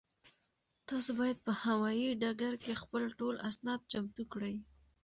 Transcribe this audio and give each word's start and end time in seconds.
تاسو 0.89 1.09
باید 1.19 1.37
په 1.45 1.51
هوایي 1.63 2.09
ډګر 2.21 2.53
کې 2.63 2.79
خپل 2.81 3.03
ټول 3.19 3.35
اسناد 3.49 3.79
چمتو 3.91 4.23
کړئ. 4.33 4.55